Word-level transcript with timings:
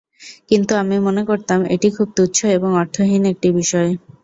কিন্তু 0.49 0.71
আমি 0.81 0.95
মনে 1.07 1.21
করতাম 1.29 1.59
এটি 1.73 1.87
খুব 1.95 2.07
তুচ্ছ 2.17 2.39
এবং 2.57 2.69
অর্থহীন 2.81 3.23
একটি 3.31 3.47
বিষয়। 3.59 3.89